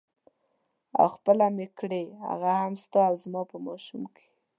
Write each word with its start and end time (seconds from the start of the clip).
او 0.97 1.05
خپله 1.15 1.45
مې 1.55 1.67
کړې 1.79 2.03
هغه 2.27 2.51
هم 2.61 2.73
ستا 2.83 3.01
او 3.09 3.15
زما 3.23 3.41
په 3.51 3.57
ماشوم 3.65 4.03
کې. 4.15 4.27